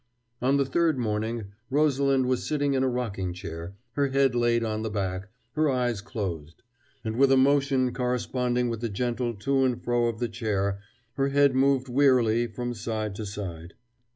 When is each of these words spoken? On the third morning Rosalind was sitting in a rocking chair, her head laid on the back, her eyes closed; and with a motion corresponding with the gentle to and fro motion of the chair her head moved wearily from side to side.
On 0.41 0.57
the 0.57 0.65
third 0.65 0.97
morning 0.97 1.51
Rosalind 1.69 2.25
was 2.25 2.43
sitting 2.43 2.73
in 2.73 2.81
a 2.81 2.87
rocking 2.89 3.33
chair, 3.33 3.75
her 3.91 4.07
head 4.07 4.33
laid 4.33 4.63
on 4.63 4.81
the 4.81 4.89
back, 4.89 5.29
her 5.51 5.69
eyes 5.69 6.01
closed; 6.01 6.63
and 7.03 7.17
with 7.17 7.31
a 7.31 7.37
motion 7.37 7.93
corresponding 7.93 8.67
with 8.67 8.81
the 8.81 8.89
gentle 8.89 9.35
to 9.35 9.63
and 9.63 9.79
fro 9.83 9.99
motion 10.05 10.13
of 10.15 10.19
the 10.19 10.27
chair 10.29 10.79
her 11.17 11.29
head 11.29 11.53
moved 11.53 11.87
wearily 11.87 12.47
from 12.47 12.73
side 12.73 13.13
to 13.13 13.27
side. 13.27 13.75